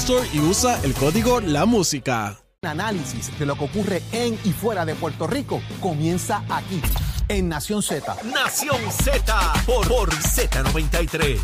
Store 0.00 0.28
y 0.32 0.40
usa 0.40 0.78
el 0.82 0.92
código 0.92 1.40
La 1.40 1.64
Música. 1.64 2.38
Análisis 2.62 3.36
de 3.38 3.46
lo 3.46 3.56
que 3.56 3.64
ocurre 3.64 4.02
en 4.12 4.38
y 4.44 4.52
fuera 4.52 4.84
de 4.84 4.94
Puerto 4.94 5.26
Rico 5.26 5.62
comienza 5.80 6.44
aquí, 6.50 6.82
en 7.28 7.48
Nación 7.48 7.82
Z. 7.82 8.16
Nación 8.24 8.78
Z 8.92 9.52
por, 9.64 9.88
por 9.88 10.10
Z93. 10.10 11.38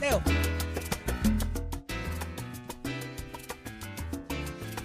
Leo. 0.00 0.20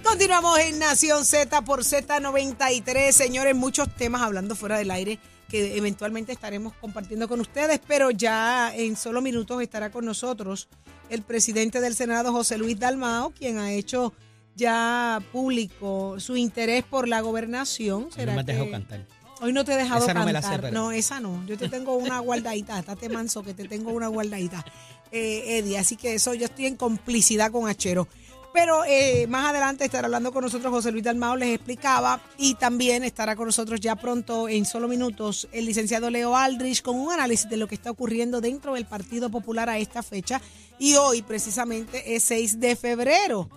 Continuamos 0.04 0.60
en 0.60 0.78
Nación 0.78 1.24
Z 1.24 1.62
por 1.62 1.80
Z93. 1.82 3.10
Señores, 3.10 3.56
muchos 3.56 3.92
temas 3.96 4.22
hablando 4.22 4.54
fuera 4.54 4.78
del 4.78 4.92
aire 4.92 5.18
que 5.52 5.76
eventualmente 5.76 6.32
estaremos 6.32 6.72
compartiendo 6.80 7.28
con 7.28 7.38
ustedes, 7.40 7.78
pero 7.86 8.10
ya 8.10 8.74
en 8.74 8.96
solo 8.96 9.20
minutos 9.20 9.62
estará 9.62 9.90
con 9.90 10.04
nosotros 10.04 10.68
el 11.10 11.22
presidente 11.22 11.80
del 11.82 11.94
Senado, 11.94 12.32
José 12.32 12.56
Luis 12.58 12.78
Dalmao, 12.80 13.30
quien 13.30 13.58
ha 13.58 13.70
hecho 13.70 14.14
ya 14.56 15.22
público 15.30 16.18
su 16.18 16.36
interés 16.36 16.84
por 16.84 17.06
la 17.06 17.20
gobernación. 17.20 18.08
No 18.16 18.32
me 18.34 18.44
que- 18.44 18.52
dejó 18.52 18.70
cantar. 18.70 19.06
Hoy 19.42 19.52
no 19.52 19.64
te 19.64 19.72
he 19.72 19.76
dejado 19.76 20.04
Esa 20.04 20.14
no 20.14 20.24
me 20.24 20.32
cantar. 20.32 20.50
la 20.50 20.56
sé, 20.56 20.62
pero- 20.62 20.74
No, 20.74 20.92
esa 20.92 21.20
no. 21.20 21.44
Yo 21.46 21.58
te 21.58 21.68
tengo 21.68 21.96
una 21.96 22.20
guardadita. 22.20 22.78
Estate 22.78 23.08
manso 23.08 23.42
que 23.42 23.54
te 23.54 23.66
tengo 23.68 23.90
una 23.90 24.06
guardadita, 24.08 24.64
eh, 25.10 25.58
Eddie. 25.58 25.78
Así 25.78 25.96
que 25.96 26.14
eso 26.14 26.32
yo 26.34 26.44
estoy 26.46 26.66
en 26.66 26.76
complicidad 26.76 27.50
con 27.50 27.68
Achero. 27.68 28.08
Pero 28.52 28.84
eh, 28.84 29.26
más 29.28 29.46
adelante 29.46 29.84
estará 29.84 30.06
hablando 30.06 30.32
con 30.32 30.44
nosotros 30.44 30.70
José 30.70 30.92
Luis 30.92 31.04
Dalmao, 31.04 31.36
les 31.36 31.54
explicaba, 31.54 32.20
y 32.36 32.54
también 32.54 33.02
estará 33.02 33.34
con 33.34 33.46
nosotros 33.46 33.80
ya 33.80 33.96
pronto, 33.96 34.48
en 34.48 34.66
solo 34.66 34.88
minutos, 34.88 35.48
el 35.52 35.64
licenciado 35.64 36.10
Leo 36.10 36.36
Aldrich 36.36 36.82
con 36.82 36.96
un 36.96 37.10
análisis 37.12 37.48
de 37.48 37.56
lo 37.56 37.66
que 37.66 37.74
está 37.74 37.90
ocurriendo 37.90 38.40
dentro 38.40 38.74
del 38.74 38.84
Partido 38.84 39.30
Popular 39.30 39.70
a 39.70 39.78
esta 39.78 40.02
fecha. 40.02 40.40
Y 40.78 40.96
hoy, 40.96 41.22
precisamente, 41.22 42.14
es 42.14 42.24
6 42.24 42.60
de 42.60 42.76
febrero. 42.76 43.48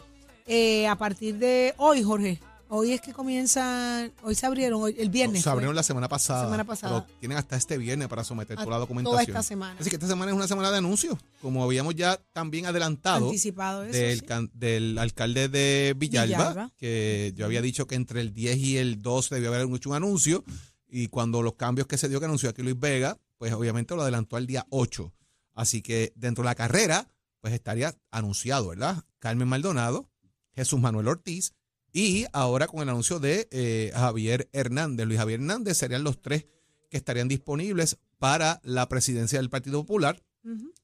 Eh, 0.47 0.87
a 0.87 0.95
partir 0.95 1.35
de 1.35 1.73
hoy, 1.77 2.03
Jorge, 2.03 2.39
hoy 2.75 2.91
es 2.91 3.01
que 3.01 3.13
comienza, 3.13 4.09
hoy 4.23 4.35
se 4.35 4.45
abrieron, 4.45 4.81
hoy- 4.81 4.95
el 4.99 5.09
viernes. 5.09 5.39
Se 5.39 5.43
fue. 5.43 5.51
abrieron 5.53 5.75
la 5.75 5.83
semana 5.83 6.07
pasada. 6.07 6.43
semana 6.45 6.63
pasada. 6.63 7.05
Pero 7.05 7.17
tienen 7.19 7.37
hasta 7.37 7.55
este 7.55 7.77
viernes 7.77 8.07
para 8.07 8.23
someter 8.23 8.53
A 8.59 8.63
toda 8.63 8.65
la 8.65 8.75
toda 8.75 8.79
documentación. 8.79 9.21
esta 9.29 9.43
semana. 9.43 9.77
Así 9.79 9.89
que 9.89 9.95
esta 9.95 10.07
semana 10.07 10.31
es 10.31 10.35
una 10.37 10.47
semana 10.47 10.71
de 10.71 10.77
anuncios. 10.77 11.17
Como 11.41 11.63
habíamos 11.63 11.95
ya 11.95 12.17
también 12.33 12.65
adelantado 12.65 13.25
Anticipado 13.27 13.83
eso, 13.83 13.97
del, 13.97 14.19
sí. 14.19 14.25
can- 14.25 14.51
del 14.53 14.97
alcalde 14.97 15.49
de 15.49 15.95
Villalba, 15.97 16.37
Villalba. 16.49 16.71
que 16.77 17.33
yo 17.35 17.45
había 17.45 17.61
dicho 17.61 17.87
que 17.87 17.95
entre 17.95 18.21
el 18.21 18.33
10 18.33 18.57
y 18.57 18.77
el 18.77 19.01
12 19.01 19.35
debió 19.35 19.53
haber 19.53 19.67
hecho 19.75 19.89
un 19.89 19.95
anuncio. 19.95 20.43
Y 20.87 21.07
cuando 21.07 21.41
los 21.41 21.55
cambios 21.55 21.87
que 21.87 21.97
se 21.97 22.07
dio 22.09 22.19
que 22.19 22.25
anunció 22.25 22.49
aquí 22.49 22.61
Luis 22.61 22.79
Vega, 22.79 23.17
pues 23.37 23.51
obviamente 23.53 23.95
lo 23.95 24.01
adelantó 24.03 24.37
al 24.37 24.47
día 24.47 24.65
8. 24.69 25.13
Así 25.53 25.81
que 25.81 26.13
dentro 26.15 26.43
de 26.43 26.45
la 26.49 26.55
carrera, 26.55 27.07
pues 27.41 27.53
estaría 27.53 27.95
anunciado, 28.11 28.69
¿verdad? 28.69 29.03
Carmen 29.19 29.47
Maldonado, 29.47 30.09
Jesús 30.53 30.79
Manuel 30.79 31.07
Ortiz 31.09 31.53
y 31.95 32.25
ahora 32.33 32.67
con 32.67 32.81
el 32.81 32.89
anuncio 32.89 33.21
de 33.21 33.47
eh, 33.51 33.89
Javier 33.95 34.49
Hernández, 34.51 35.07
Luis 35.07 35.17
Javier 35.17 35.39
Hernández, 35.39 35.77
serían 35.77 36.03
los 36.03 36.21
tres 36.21 36.45
que 36.89 36.97
estarían 36.97 37.29
disponibles 37.29 37.97
para 38.19 38.59
la 38.65 38.89
presidencia 38.89 39.39
del 39.39 39.49
Partido 39.49 39.79
Popular. 39.79 40.21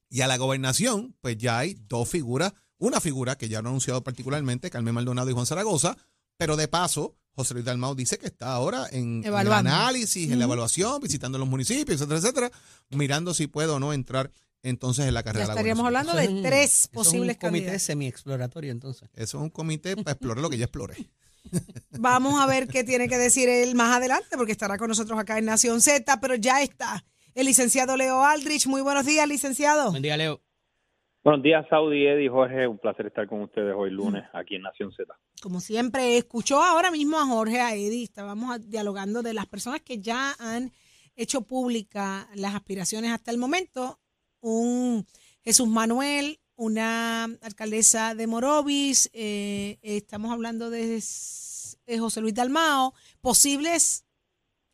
Y 0.09 0.21
a 0.21 0.27
la 0.27 0.37
gobernación, 0.37 1.13
pues 1.19 1.37
ya 1.37 1.59
hay 1.59 1.75
dos 1.89 2.07
figuras. 2.07 2.53
Una 2.77 3.01
figura 3.01 3.37
que 3.37 3.49
ya 3.49 3.59
han 3.59 3.67
anunciado 3.67 4.01
particularmente, 4.05 4.69
Carmen 4.69 4.93
Maldonado 4.93 5.29
y 5.29 5.33
Juan 5.33 5.45
Zaragoza, 5.45 5.97
pero 6.37 6.55
de 6.55 6.69
paso, 6.69 7.17
José 7.35 7.55
Luis 7.55 7.65
Dalmau 7.65 7.93
dice 7.93 8.17
que 8.17 8.27
está 8.27 8.53
ahora 8.53 8.87
en, 8.89 9.21
en 9.25 9.33
el 9.33 9.51
análisis, 9.51 10.31
en 10.31 10.39
la 10.39 10.45
evaluación, 10.45 11.01
visitando 11.01 11.37
los 11.37 11.47
municipios, 11.47 11.99
etcétera, 11.99 12.19
etcétera, 12.19 12.51
mirando 12.89 13.33
si 13.33 13.47
puede 13.47 13.67
o 13.67 13.81
no 13.81 13.91
entrar 13.91 14.31
entonces 14.63 15.07
en 15.07 15.13
la 15.13 15.21
Ya 15.21 15.23
carrera. 15.23 15.43
de 15.45 15.47
la 15.47 15.53
estaríamos 15.53 15.85
hablando 15.85 16.13
de 16.13 16.23
es 16.25 16.41
tres 16.43 16.69
eso 16.71 16.81
es 16.83 16.87
posibles 16.89 17.35
un 17.35 17.39
comité 17.41 17.79
semi-exploratorio, 17.79 18.71
entonces. 18.71 19.09
Eso 19.13 19.37
es 19.37 19.43
un 19.43 19.49
comité 19.49 19.95
para 19.95 20.11
explorar 20.11 20.41
lo 20.41 20.49
que 20.49 20.57
ya 20.57 20.65
exploré. 20.65 20.95
Vamos 21.99 22.39
a 22.39 22.45
ver 22.45 22.67
qué 22.67 22.83
tiene 22.83 23.07
que 23.09 23.17
decir 23.17 23.49
él 23.49 23.75
más 23.75 23.95
adelante, 23.97 24.37
porque 24.37 24.51
estará 24.51 24.77
con 24.77 24.87
nosotros 24.89 25.17
acá 25.19 25.37
en 25.37 25.45
Nación 25.45 25.81
Z, 25.81 26.19
pero 26.21 26.35
ya 26.35 26.61
está 26.61 27.03
el 27.33 27.45
licenciado 27.47 27.97
Leo 27.97 28.23
Aldrich. 28.23 28.67
Muy 28.67 28.81
buenos 28.81 29.05
días, 29.05 29.27
licenciado. 29.27 29.89
Buen 29.91 30.03
día, 30.03 30.17
Leo. 30.17 30.41
Buenos 31.23 31.43
días, 31.43 31.65
Saudi, 31.69 32.07
Eddie, 32.07 32.29
Jorge. 32.29 32.67
Un 32.67 32.79
placer 32.79 33.05
estar 33.07 33.27
con 33.27 33.41
ustedes 33.41 33.73
hoy 33.77 33.91
lunes 33.91 34.23
aquí 34.33 34.55
en 34.55 34.63
Nación 34.63 34.91
Z. 34.91 35.13
Como 35.41 35.61
siempre, 35.61 36.17
escuchó 36.17 36.63
ahora 36.63 36.89
mismo 36.91 37.19
a 37.19 37.25
Jorge, 37.25 37.59
a 37.61 37.75
Eddie, 37.75 38.03
estábamos 38.03 38.55
a- 38.55 38.59
dialogando 38.59 39.21
de 39.21 39.33
las 39.33 39.45
personas 39.45 39.81
que 39.81 39.99
ya 39.99 40.35
han 40.39 40.71
hecho 41.15 41.41
pública 41.41 42.27
las 42.33 42.55
aspiraciones 42.55 43.11
hasta 43.11 43.29
el 43.31 43.37
momento. 43.37 43.99
Un 44.41 45.05
Jesús 45.43 45.67
Manuel, 45.67 46.39
una 46.55 47.23
alcaldesa 47.23 48.15
de 48.15 48.27
Morovis, 48.27 49.09
eh, 49.13 49.77
estamos 49.81 50.31
hablando 50.31 50.69
de 50.69 50.97
eh, 50.97 51.97
José 51.97 52.21
Luis 52.21 52.33
Dalmao, 52.33 52.93
posibles 53.21 54.05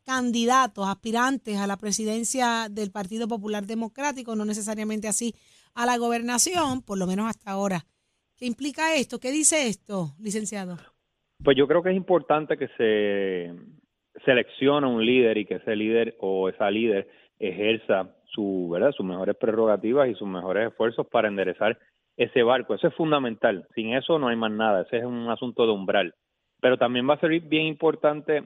candidatos, 0.04 0.88
aspirantes 0.88 1.58
a 1.58 1.66
la 1.66 1.76
presidencia 1.76 2.68
del 2.70 2.90
Partido 2.90 3.28
Popular 3.28 3.66
Democrático, 3.66 4.34
no 4.34 4.46
necesariamente 4.46 5.06
así 5.06 5.34
a 5.74 5.84
la 5.84 5.98
gobernación, 5.98 6.82
por 6.82 6.98
lo 6.98 7.06
menos 7.06 7.26
hasta 7.26 7.50
ahora. 7.50 7.84
¿Qué 8.38 8.46
implica 8.46 8.94
esto? 8.94 9.20
¿Qué 9.20 9.30
dice 9.30 9.66
esto, 9.66 10.14
licenciado? 10.18 10.78
Pues 11.42 11.56
yo 11.56 11.68
creo 11.68 11.82
que 11.82 11.90
es 11.90 11.96
importante 11.96 12.56
que 12.56 12.68
se 12.78 13.54
seleccione 14.24 14.86
un 14.86 15.04
líder 15.04 15.38
y 15.38 15.44
que 15.44 15.56
ese 15.56 15.76
líder 15.76 16.16
o 16.20 16.48
esa 16.48 16.70
líder 16.70 17.08
ejerza 17.38 18.14
su, 18.38 18.68
¿verdad? 18.70 18.92
sus 18.92 19.04
mejores 19.04 19.34
prerrogativas 19.36 20.08
y 20.08 20.14
sus 20.14 20.28
mejores 20.28 20.68
esfuerzos 20.68 21.08
para 21.08 21.26
enderezar 21.26 21.76
ese 22.16 22.44
barco. 22.44 22.74
Eso 22.74 22.86
es 22.86 22.94
fundamental. 22.94 23.66
Sin 23.74 23.94
eso 23.94 24.16
no 24.20 24.28
hay 24.28 24.36
más 24.36 24.52
nada. 24.52 24.82
Ese 24.82 24.98
es 24.98 25.04
un 25.04 25.28
asunto 25.28 25.66
de 25.66 25.72
umbral. 25.72 26.14
Pero 26.60 26.76
también 26.76 27.08
va 27.08 27.14
a 27.14 27.18
ser 27.20 27.40
bien 27.40 27.66
importante 27.66 28.44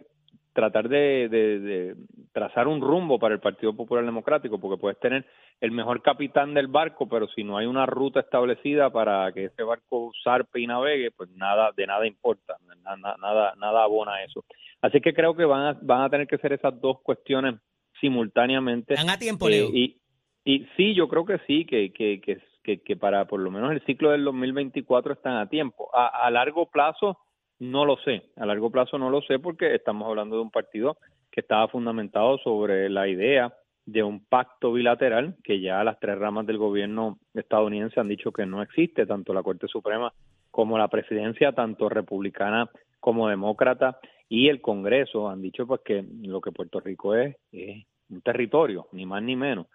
tratar 0.55 0.89
de, 0.89 1.29
de- 1.29 1.61
de 1.61 1.97
trazar 2.33 2.69
un 2.69 2.81
rumbo 2.81 3.19
para 3.19 3.35
el 3.35 3.41
Partido 3.41 3.75
Popular 3.75 4.05
Democrático, 4.05 4.59
porque 4.59 4.81
puedes 4.81 4.99
tener 4.99 5.27
el 5.61 5.73
mejor 5.73 6.01
capitán 6.01 6.55
del 6.55 6.69
barco, 6.69 7.07
pero 7.09 7.27
si 7.29 7.45
no 7.45 7.57
hay 7.59 7.67
una 7.67 7.85
ruta 7.87 8.21
establecida 8.21 8.89
para 8.91 9.31
que 9.33 9.47
ese 9.47 9.63
barco 9.63 10.11
zarpe 10.25 10.61
y 10.61 10.67
navegue, 10.67 11.11
pues 11.11 11.29
nada, 11.31 11.71
de 11.77 11.87
nada 11.87 12.07
importa, 12.07 12.57
na- 12.83 12.97
na- 12.97 13.17
nada, 13.21 13.55
nada 13.59 13.83
abona 13.85 14.23
eso. 14.25 14.45
Así 14.81 15.01
que 15.03 15.13
creo 15.15 15.35
que 15.35 15.45
van 15.45 15.63
a, 15.67 15.79
van 15.83 16.03
a 16.03 16.11
tener 16.11 16.27
que 16.27 16.39
ser 16.39 16.53
esas 16.55 16.79
dos 16.81 17.01
cuestiones 17.03 17.55
simultáneamente. 18.03 18.93
¿Están 18.95 19.09
a 19.09 19.19
tiempo, 19.19 19.49
Eh, 19.49 19.53
Leo? 19.53 19.69
y, 19.73 19.97
y 20.45 20.67
sí, 20.77 20.95
yo 20.95 21.09
creo 21.09 21.25
que 21.25 21.39
sí, 21.47 21.65
que, 21.65 21.91
que, 21.93 22.21
que, 22.21 22.39
que, 22.63 22.83
que 22.83 22.97
para 22.97 23.25
por 23.25 23.41
lo 23.41 23.51
menos 23.51 23.73
el 23.73 23.81
ciclo 23.87 24.11
del 24.11 24.25
2024 24.25 25.15
están 25.15 25.37
a 25.39 25.49
tiempo. 25.49 25.89
A, 25.95 26.27
a 26.27 26.31
largo 26.31 26.67
plazo, 26.71 27.17
no 27.61 27.87
lo 27.87 27.97
sé. 28.05 28.25
A 28.37 28.45
largo 28.45 28.71
plazo 28.71 28.99
no 28.99 29.09
lo 29.09 29.23
sé 29.23 29.39
porque 29.39 29.75
estamos 29.75 30.07
hablando 30.07 30.37
de 30.37 30.43
un 30.43 30.51
partido 30.51 30.99
que 31.31 31.41
estaba 31.41 31.69
fundamentado 31.69 32.37
sobre 32.39 32.91
la 32.91 33.09
idea 33.09 33.55
de 33.87 34.03
un 34.03 34.25
pacto 34.27 34.73
bilateral 34.73 35.37
que 35.43 35.61
ya 35.61 35.83
las 35.83 35.99
tres 35.99 36.19
ramas 36.19 36.47
del 36.47 36.59
gobierno 36.59 37.19
estadounidense 37.35 37.99
han 37.99 38.09
dicho 38.09 38.31
que 38.31 38.45
no 38.47 38.63
existe, 38.63 39.07
tanto 39.07 39.33
la 39.33 39.43
Corte 39.43 39.67
Suprema 39.67 40.13
como 40.51 40.77
la 40.77 40.89
presidencia, 40.89 41.53
tanto 41.53 41.89
republicana 41.89 42.69
como 43.01 43.29
demócrata, 43.29 43.99
y 44.29 44.49
el 44.49 44.61
Congreso 44.61 45.29
han 45.29 45.43
dicho 45.43 45.67
pues 45.67 45.81
que 45.85 46.05
lo 46.23 46.41
que 46.41 46.53
Puerto 46.53 46.79
Rico 46.81 47.15
es, 47.17 47.35
es 47.51 47.85
un 48.13 48.21
territorio, 48.21 48.87
ni 48.93 49.07
más 49.07 49.23
ni 49.23 49.37
menos. 49.37 49.67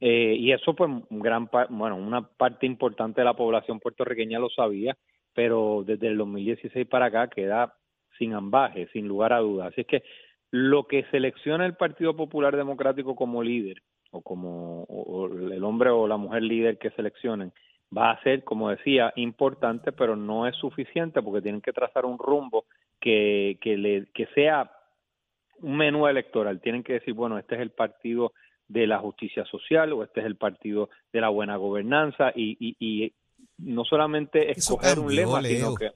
Eh, 0.00 0.34
y 0.38 0.52
eso, 0.52 0.74
pues, 0.74 0.90
gran 1.10 1.50
bueno, 1.68 1.96
una 1.96 2.22
parte 2.22 2.66
importante 2.66 3.20
de 3.20 3.26
la 3.26 3.34
población 3.34 3.80
puertorriqueña 3.80 4.38
lo 4.38 4.48
sabía, 4.48 4.96
pero 5.34 5.82
desde 5.86 6.08
el 6.08 6.16
2016 6.16 6.86
para 6.86 7.06
acá 7.06 7.28
queda 7.28 7.74
sin 8.18 8.32
ambaje, 8.32 8.88
sin 8.92 9.06
lugar 9.06 9.32
a 9.32 9.40
dudas. 9.40 9.68
Así 9.68 9.82
es 9.82 9.86
que 9.86 10.02
lo 10.50 10.84
que 10.84 11.04
selecciona 11.10 11.66
el 11.66 11.74
Partido 11.74 12.16
Popular 12.16 12.56
Democrático 12.56 13.14
como 13.14 13.42
líder, 13.42 13.82
o 14.10 14.22
como 14.22 14.86
el 15.52 15.62
hombre 15.62 15.90
o 15.90 16.08
la 16.08 16.16
mujer 16.16 16.42
líder 16.42 16.78
que 16.78 16.90
seleccionen, 16.90 17.52
va 17.96 18.12
a 18.12 18.22
ser, 18.22 18.44
como 18.44 18.70
decía, 18.70 19.12
importante, 19.16 19.92
pero 19.92 20.16
no 20.16 20.46
es 20.46 20.56
suficiente 20.56 21.22
porque 21.22 21.42
tienen 21.42 21.60
que 21.60 21.72
trazar 21.72 22.04
un 22.04 22.18
rumbo 22.18 22.64
que, 23.00 23.58
que, 23.60 23.76
le, 23.76 24.06
que 24.14 24.26
sea 24.34 24.70
un 25.60 25.76
menú 25.76 26.06
electoral. 26.06 26.60
Tienen 26.60 26.82
que 26.82 26.94
decir, 26.94 27.14
bueno, 27.14 27.38
este 27.38 27.54
es 27.54 27.60
el 27.60 27.70
partido 27.70 28.32
de 28.68 28.86
la 28.86 28.98
justicia 28.98 29.44
social 29.46 29.92
o 29.92 30.04
este 30.04 30.20
es 30.20 30.26
el 30.26 30.36
partido 30.36 30.90
de 31.12 31.20
la 31.20 31.28
buena 31.28 31.56
gobernanza 31.56 32.32
y, 32.34 32.56
y, 32.78 33.12
no 33.58 33.84
solamente 33.84 34.50
escoger 34.52 34.98
un 34.98 35.14
lema, 35.14 35.42
sino 35.42 35.74
que... 35.74 35.90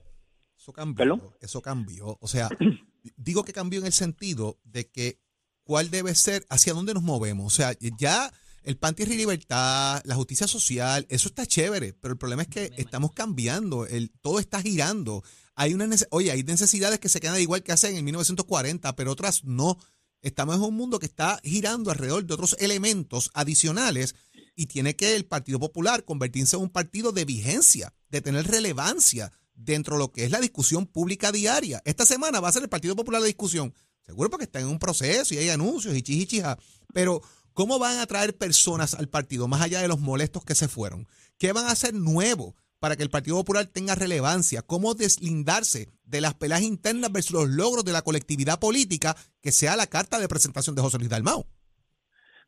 Eso 0.57 0.71
cambió, 0.73 1.19
eso 1.41 1.61
cambió. 1.61 2.17
O 2.19 2.27
sea, 2.27 2.49
digo 3.17 3.43
que 3.43 3.53
cambió 3.53 3.79
en 3.79 3.85
el 3.85 3.91
sentido 3.91 4.57
de 4.63 4.89
que 4.89 5.19
cuál 5.63 5.89
debe 5.89 6.15
ser, 6.15 6.43
hacia 6.49 6.73
dónde 6.73 6.93
nos 6.93 7.03
movemos. 7.03 7.45
O 7.45 7.55
sea, 7.55 7.73
ya 7.97 8.31
el 8.65 8.77
pan, 8.77 8.95
y 8.97 9.05
libertad, 9.05 10.01
la 10.05 10.15
justicia 10.15 10.47
social, 10.47 11.05
eso 11.09 11.27
está 11.27 11.45
chévere, 11.45 11.93
pero 11.93 12.13
el 12.13 12.17
problema 12.17 12.41
es 12.41 12.47
que 12.47 12.71
estamos 12.77 13.11
cambiando, 13.13 13.85
el, 13.85 14.11
todo 14.21 14.39
está 14.39 14.61
girando. 14.61 15.23
Hay 15.55 15.73
una 15.73 15.87
oye, 16.09 16.31
hay 16.31 16.43
necesidades 16.43 16.99
que 16.99 17.09
se 17.09 17.19
quedan 17.19 17.39
igual 17.39 17.63
que 17.63 17.71
hacen 17.71 17.95
en 17.95 18.03
1940, 18.05 18.95
pero 18.95 19.11
otras 19.11 19.43
no. 19.43 19.77
Estamos 20.21 20.55
en 20.55 20.63
un 20.63 20.75
mundo 20.75 20.99
que 20.99 21.05
está 21.05 21.39
girando 21.43 21.91
alrededor 21.91 22.25
de 22.25 22.33
otros 22.33 22.55
elementos 22.59 23.29
adicionales 23.33 24.15
y 24.55 24.65
tiene 24.65 24.95
que 24.95 25.15
el 25.15 25.25
Partido 25.25 25.59
Popular 25.59 26.03
convertirse 26.03 26.55
en 26.55 26.63
un 26.63 26.69
partido 26.69 27.11
de 27.11 27.25
vigencia, 27.25 27.93
de 28.09 28.21
tener 28.21 28.47
relevancia 28.47 29.31
dentro 29.53 29.95
de 29.95 29.99
lo 29.99 30.11
que 30.11 30.25
es 30.25 30.31
la 30.31 30.39
discusión 30.39 30.85
pública 30.85 31.31
diaria. 31.31 31.81
Esta 31.85 32.05
semana 32.05 32.39
va 32.39 32.49
a 32.49 32.53
ser 32.53 32.63
el 32.63 32.69
Partido 32.69 32.95
Popular 32.95 33.21
de 33.21 33.27
discusión. 33.27 33.73
Seguro 34.05 34.29
porque 34.29 34.45
está 34.45 34.59
en 34.59 34.67
un 34.67 34.79
proceso 34.79 35.33
y 35.33 35.37
hay 35.37 35.49
anuncios 35.49 35.95
y 35.95 36.01
chichichija. 36.01 36.57
Pero, 36.93 37.21
¿cómo 37.55 37.79
van 37.79 37.97
a 37.97 38.05
traer 38.05 38.37
personas 38.37 38.93
al 38.93 39.07
partido 39.07 39.47
más 39.47 39.61
allá 39.61 39.81
de 39.81 39.87
los 39.87 39.99
molestos 39.99 40.45
que 40.45 40.53
se 40.53 40.67
fueron? 40.67 41.07
¿Qué 41.39 41.51
van 41.53 41.65
a 41.65 41.71
hacer 41.71 41.95
nuevo 41.95 42.53
para 42.79 42.95
que 42.95 43.03
el 43.03 43.09
Partido 43.09 43.37
Popular 43.37 43.65
tenga 43.65 43.95
relevancia? 43.95 44.61
¿Cómo 44.61 44.93
deslindarse 44.93 45.87
de 46.03 46.21
las 46.21 46.35
peleas 46.35 46.61
internas 46.61 47.11
versus 47.11 47.33
los 47.33 47.49
logros 47.49 47.83
de 47.83 47.93
la 47.93 48.03
colectividad 48.03 48.59
política 48.59 49.15
que 49.41 49.51
sea 49.51 49.75
la 49.75 49.87
carta 49.87 50.19
de 50.19 50.27
presentación 50.27 50.75
de 50.75 50.83
José 50.83 50.99
Luis 50.99 51.09
Dalmau? 51.09 51.45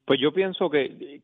Pues 0.05 0.19
yo 0.21 0.31
pienso 0.31 0.69
que 0.69 1.23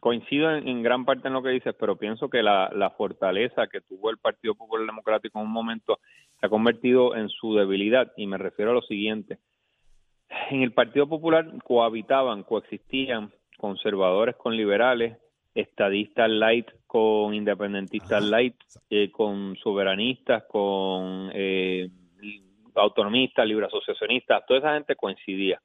coincido 0.00 0.50
en, 0.50 0.82
gran 0.82 1.04
parte 1.04 1.28
en 1.28 1.34
lo 1.34 1.44
que 1.44 1.50
dices, 1.50 1.76
pero 1.78 1.96
pienso 1.96 2.28
que 2.28 2.42
la, 2.42 2.68
la, 2.74 2.90
fortaleza 2.90 3.68
que 3.68 3.80
tuvo 3.82 4.10
el 4.10 4.18
Partido 4.18 4.56
Popular 4.56 4.84
Democrático 4.84 5.38
en 5.38 5.46
un 5.46 5.52
momento 5.52 6.00
se 6.40 6.46
ha 6.46 6.48
convertido 6.48 7.14
en 7.14 7.28
su 7.28 7.54
debilidad 7.54 8.12
y 8.16 8.26
me 8.26 8.36
refiero 8.36 8.72
a 8.72 8.74
lo 8.74 8.82
siguiente. 8.82 9.38
En 10.52 10.60
el 10.60 10.72
Partido 10.72 11.08
Popular 11.08 11.46
cohabitaban, 11.64 12.42
coexistían 12.42 13.32
conservadores 13.56 14.36
con 14.36 14.54
liberales, 14.54 15.16
estadistas 15.54 16.28
light 16.28 16.68
con 16.86 17.32
independentistas 17.32 18.22
light, 18.22 18.56
eh, 18.90 19.10
con 19.10 19.56
soberanistas, 19.56 20.44
con 20.50 21.30
eh, 21.32 21.88
autonomistas, 22.74 23.46
libre 23.46 23.64
asociacionistas, 23.64 24.44
toda 24.46 24.58
esa 24.58 24.74
gente 24.74 24.94
coincidía 24.94 25.58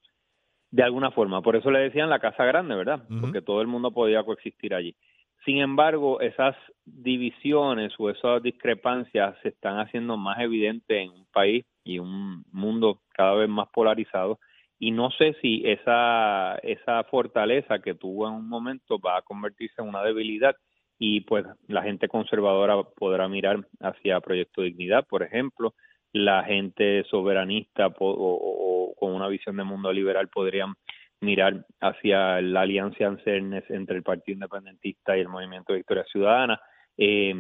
de 0.72 0.84
alguna 0.84 1.12
forma. 1.12 1.42
Por 1.42 1.58
eso 1.58 1.70
le 1.70 1.80
decían 1.80 2.10
la 2.10 2.20
casa 2.20 2.46
grande, 2.46 2.76
¿verdad? 2.76 3.04
Porque 3.20 3.42
todo 3.42 3.60
el 3.60 3.68
mundo 3.68 3.92
podía 3.92 4.24
coexistir 4.24 4.74
allí. 4.74 4.96
Sin 5.44 5.58
embargo, 5.58 6.22
esas 6.22 6.56
divisiones 6.86 7.92
o 7.98 8.10
esas 8.10 8.42
discrepancias 8.42 9.36
se 9.44 9.50
están 9.50 9.80
haciendo 9.80 10.16
más 10.16 10.40
evidentes 10.40 10.98
en 10.98 11.10
un 11.10 11.26
país 11.26 11.66
y 11.84 12.00
un 12.00 12.46
mundo 12.54 13.02
cada 13.10 13.34
vez 13.34 13.50
más 13.50 13.68
polarizado 13.68 14.40
y 14.80 14.92
no 14.92 15.10
sé 15.12 15.36
si 15.42 15.64
esa 15.66 16.58
esa 16.64 17.04
fortaleza 17.06 17.80
que 17.80 17.96
tuvo 17.96 18.28
en 18.28 18.36
un 18.36 18.48
momento 18.48 19.00
va 19.00 19.18
a 19.18 19.22
convertirse 19.22 19.82
en 19.82 19.90
una 19.90 20.04
debilidad 20.04 20.56
y 21.00 21.22
pues 21.22 21.46
la 21.68 21.84
gente 21.84 22.08
conservadora 22.08 22.82
podrá 22.84 23.28
mirar 23.28 23.60
hacia 23.80 24.20
Proyecto 24.20 24.64
Dignidad, 24.64 25.06
por 25.08 25.24
ejemplo, 25.24 25.74
la 26.12 26.44
gente 26.44 27.04
soberanista 27.10 27.88
o, 28.00 28.94
con 28.98 29.14
una 29.14 29.28
visión 29.28 29.58
de 29.58 29.64
mundo 29.64 29.92
liberal 29.94 30.30
podrían 30.30 30.74
mirar 31.22 31.66
hacia 31.82 32.42
la 32.42 32.62
alianza 32.62 33.06
entre 33.06 33.98
el 33.98 34.04
Partido 34.04 34.36
Independentista 34.36 35.18
y 35.18 35.22
el 35.22 35.30
Movimiento 35.30 35.74
de 35.74 35.80
Victoria 35.80 36.06
Ciudadana. 36.06 36.60
Eh, 36.98 37.34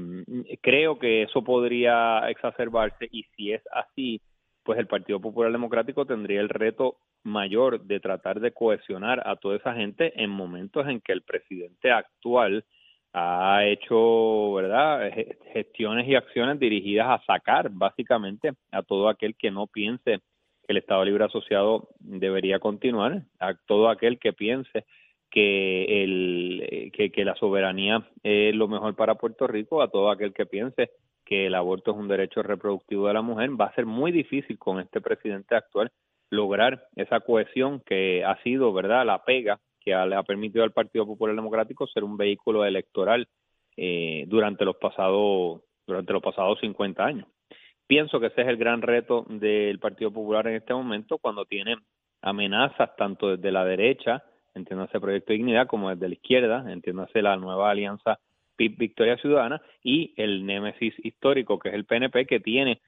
creo 0.61 0.99
que 0.99 1.23
eso 1.23 1.43
podría 1.43 2.29
exacerbarse 2.29 3.07
y 3.11 3.23
si 3.35 3.53
es 3.53 3.63
así, 3.71 4.21
pues 4.67 4.79
el 4.79 4.87
Partido 4.87 5.21
Popular 5.21 5.49
Democrático 5.49 6.05
tendría 6.05 6.41
el 6.41 6.49
reto 6.49 6.97
mayor 7.23 7.83
de 7.83 8.01
tratar 8.01 8.41
de 8.41 8.51
cohesionar 8.51 9.25
a 9.25 9.37
toda 9.37 9.55
esa 9.55 9.73
gente 9.73 10.11
en 10.21 10.29
momentos 10.29 10.85
en 10.89 10.99
que 10.99 11.13
el 11.13 11.21
presidente 11.21 11.89
actual 11.89 12.65
ha 13.13 13.63
hecho, 13.63 14.51
¿verdad?, 14.55 15.09
gestiones 15.53 16.05
y 16.09 16.15
acciones 16.15 16.59
dirigidas 16.59 17.07
a 17.07 17.25
sacar 17.25 17.69
básicamente 17.71 18.51
a 18.73 18.83
todo 18.83 19.07
aquel 19.07 19.37
que 19.37 19.51
no 19.51 19.67
piense 19.67 20.19
que 20.65 20.73
el 20.73 20.77
Estado 20.77 21.05
Libre 21.05 21.23
Asociado 21.23 21.87
debería 21.99 22.59
continuar, 22.59 23.21
a 23.39 23.53
todo 23.53 23.87
aquel 23.87 24.19
que 24.19 24.33
piense 24.33 24.83
que, 25.31 26.03
el, 26.03 26.91
que, 26.93 27.09
que 27.13 27.23
la 27.23 27.35
soberanía 27.35 28.05
es 28.21 28.53
lo 28.53 28.67
mejor 28.67 28.97
para 28.97 29.15
Puerto 29.15 29.47
Rico, 29.47 29.81
a 29.81 29.87
todo 29.89 30.11
aquel 30.11 30.33
que 30.33 30.45
piense 30.45 30.91
que 31.27 31.47
el 31.47 31.55
aborto 31.55 31.91
es 31.91 31.97
un 31.97 32.07
derecho 32.07 32.41
reproductivo 32.41 33.07
de 33.07 33.13
la 33.13 33.21
mujer, 33.21 33.49
va 33.59 33.65
a 33.65 33.75
ser 33.75 33.85
muy 33.85 34.13
difícil 34.13 34.57
con 34.57 34.79
este 34.79 35.01
presidente 35.01 35.55
actual 35.55 35.91
lograr 36.29 36.87
esa 36.95 37.19
cohesión 37.19 37.81
que 37.85 38.23
ha 38.23 38.41
sido, 38.43 38.71
¿verdad?, 38.71 39.05
la 39.05 39.23
pega 39.23 39.59
que 39.81 39.93
ha 39.93 40.23
permitido 40.23 40.63
al 40.63 40.71
Partido 40.71 41.05
Popular 41.05 41.35
Democrático 41.35 41.87
ser 41.87 42.03
un 42.03 42.17
vehículo 42.17 42.65
electoral 42.65 43.27
eh, 43.75 44.25
durante 44.27 44.65
los 44.65 44.75
pasados 44.77 45.61
durante 45.85 46.11
los 46.11 46.21
pasados 46.21 46.59
50 46.59 47.05
años. 47.05 47.27
Pienso 47.87 48.19
que 48.19 48.27
ese 48.27 48.41
es 48.41 48.47
el 48.47 48.57
gran 48.57 48.81
reto 48.81 49.25
del 49.29 49.79
Partido 49.79 50.11
Popular 50.11 50.47
en 50.47 50.55
este 50.55 50.73
momento 50.73 51.17
cuando 51.17 51.45
tiene 51.45 51.77
amenazas 52.21 52.93
tanto 52.97 53.35
desde 53.35 53.51
la 53.51 53.63
derecha, 53.63 54.23
entiéndase 54.53 54.99
Proyecto 54.99 55.31
de 55.31 55.37
Dignidad, 55.37 55.67
como 55.67 55.89
desde 55.89 56.09
la 56.09 56.15
izquierda, 56.15 56.65
entiéndase 56.69 57.21
la 57.21 57.37
nueva 57.37 57.69
alianza 57.69 58.19
Victoria 58.57 59.17
Ciudadana 59.17 59.61
y 59.83 60.13
el 60.17 60.45
némesis 60.45 60.93
histórico 61.03 61.59
que 61.59 61.69
es 61.69 61.75
el 61.75 61.85
PNP 61.85 62.25
que 62.25 62.39
tiene 62.39 62.81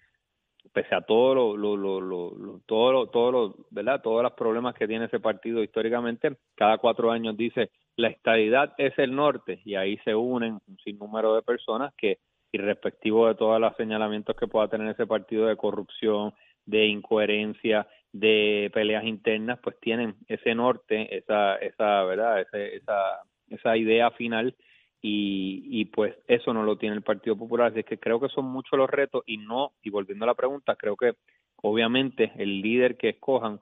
pese 0.74 0.94
a 0.94 1.02
todo 1.02 1.34
lo, 1.36 1.58
lo, 1.58 1.78
lo, 1.78 2.32
lo 2.32 2.62
todo 2.66 3.08
todo 3.08 3.56
verdad 3.72 4.02
todos 4.02 4.24
los 4.24 4.34
problemas 4.34 4.76
que 4.76 4.88
tiene 4.88 5.06
ese 5.06 5.20
partido 5.20 5.64
históricamente 5.64 6.38
cada 6.56 6.78
cuatro 6.78 7.12
años 7.12 7.38
dice 7.38 7.72
la 7.96 8.10
estadidad 8.10 8.74
es 8.78 8.98
el 8.98 9.16
norte 9.16 9.62
y 9.66 9.76
ahí 9.76 9.98
se 10.04 10.16
unen 10.16 10.60
un 10.68 10.78
sinnúmero 10.84 11.36
de 11.36 11.42
personas 11.42 11.94
que 11.96 12.20
irrespectivo 12.52 13.28
de 13.28 13.36
todos 13.36 13.60
los 13.60 13.76
señalamientos 13.78 14.36
que 14.36 14.48
pueda 14.48 14.68
tener 14.68 14.90
ese 14.90 15.06
partido 15.06 15.46
de 15.46 15.56
corrupción 15.56 16.34
de 16.66 16.88
incoherencia 16.88 17.88
de 18.12 18.72
peleas 18.74 19.06
internas 19.06 19.60
pues 19.62 19.80
tienen 19.80 20.16
ese 20.28 20.56
norte 20.56 21.16
esa 21.16 21.56
esa 21.56 22.04
verdad 22.04 22.42
esa 22.42 23.22
esa 23.50 23.78
idea 23.78 24.12
final 24.12 24.56
y, 25.02 25.64
y 25.70 25.86
pues 25.86 26.16
eso 26.28 26.54
no 26.54 26.64
lo 26.64 26.78
tiene 26.78 26.96
el 26.96 27.02
Partido 27.02 27.38
Popular, 27.38 27.72
así 27.72 27.84
que 27.84 27.98
creo 27.98 28.20
que 28.20 28.30
son 28.30 28.46
muchos 28.46 28.78
los 28.78 28.90
retos 28.90 29.24
y 29.26 29.38
no, 29.38 29.74
y 29.82 29.90
volviendo 29.90 30.26
a 30.26 30.28
la 30.28 30.36
pregunta, 30.36 30.76
creo 30.76 30.96
que 30.96 31.14
obviamente 31.62 32.32
el 32.38 32.62
líder 32.62 32.98
que 32.98 33.10
escojan 33.10 33.60